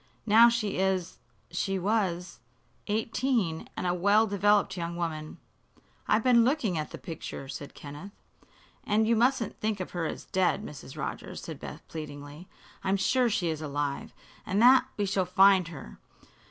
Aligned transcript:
Now 0.25 0.49
she 0.49 0.79
is 0.79 1.19
she 1.51 1.77
was 1.77 2.39
eighteen, 2.87 3.69
and 3.77 3.85
a 3.85 3.93
well 3.93 4.25
developed 4.25 4.75
young 4.75 4.95
woman." 4.97 5.37
"I've 6.07 6.23
been 6.23 6.43
looking 6.43 6.75
at 6.75 6.89
the 6.89 6.97
picture," 6.97 7.47
said 7.47 7.75
Kenneth. 7.75 8.11
"And 8.83 9.07
you 9.07 9.15
mustn't 9.15 9.59
think 9.59 9.79
of 9.79 9.91
her 9.91 10.07
as 10.07 10.25
dead, 10.25 10.65
Mrs. 10.65 10.97
Rogers," 10.97 11.43
said 11.43 11.59
Beth, 11.59 11.87
pleadingly. 11.87 12.47
"I'm 12.83 12.97
sure 12.97 13.29
she 13.29 13.49
is 13.49 13.61
alive, 13.61 14.11
and 14.43 14.59
that 14.59 14.87
we 14.97 15.05
shall 15.05 15.23
find 15.25 15.67
her. 15.67 15.99